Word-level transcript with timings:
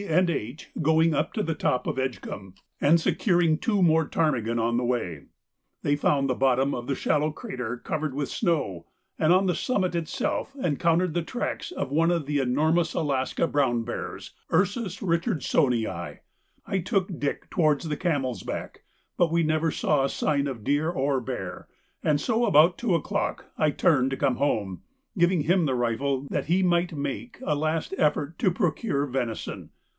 and 0.09 0.31
H. 0.31 0.71
going 0.81 1.13
up 1.13 1.31
to 1.33 1.43
the 1.43 1.53
top 1.53 1.85
of 1.85 1.97
Edgcumbe, 1.99 2.55
and 2.81 2.99
securing 2.99 3.59
two 3.59 3.83
more 3.83 4.07
ptarmigan 4.07 4.57
on 4.57 4.77
the 4.77 4.83
way. 4.83 5.25
They 5.83 5.95
found 5.95 6.27
the 6.27 6.33
bottom 6.33 6.73
of 6.73 6.87
the 6.87 6.95
shallow 6.95 7.29
crater 7.31 7.77
covered 7.77 8.15
with 8.15 8.27
snow, 8.27 8.87
and 9.19 9.31
on 9.31 9.45
the 9.45 9.53
summit 9.53 9.93
itself 9.93 10.55
encountered 10.55 11.13
the 11.13 11.21
tracks 11.21 11.71
of 11.71 11.91
one 11.91 12.09
of 12.09 12.25
the 12.25 12.39
enormous 12.39 12.95
Alaska 12.95 13.45
brown 13.45 13.83
bears 13.83 14.33
(Ursus 14.51 15.01
Richardsonii). 15.01 16.19
I 16.65 16.79
took 16.79 17.19
Dick 17.19 17.51
towards 17.51 17.87
the 17.87 17.95
Camelsback, 17.97 18.79
but 19.17 19.31
we 19.31 19.43
never 19.43 19.69
saw 19.69 20.03
a 20.03 20.09
sign 20.09 20.47
of 20.47 20.63
deer 20.63 20.89
or 20.89 21.21
bear, 21.21 21.67
and 22.03 22.19
so 22.19 22.45
about 22.45 22.79
two 22.79 22.95
o'clock 22.95 23.45
I 23.55 23.69
turned 23.69 24.09
to 24.09 24.17
come 24.17 24.37
home, 24.37 24.81
giving 25.15 25.41
him 25.41 25.67
the 25.67 25.75
rifle 25.75 26.25
that 26.31 26.45
he 26.47 26.63
might 26.63 26.91
make 26.97 27.37
a 27.45 27.53
last 27.53 27.93
effort 27.99 28.39
to 28.39 28.49
procure 28.49 29.05
venison. 29.05 29.69